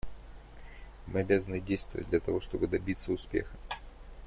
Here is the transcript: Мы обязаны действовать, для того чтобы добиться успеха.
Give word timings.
Мы 1.05 1.19
обязаны 1.19 1.59
действовать, 1.59 2.09
для 2.09 2.19
того 2.19 2.41
чтобы 2.41 2.65
добиться 2.65 3.11
успеха. 3.11 3.55